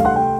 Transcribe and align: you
you 0.00 0.39